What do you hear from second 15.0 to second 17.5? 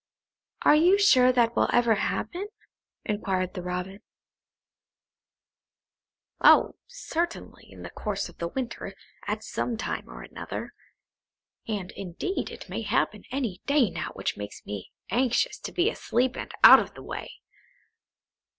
anxious to be asleep and out of the way."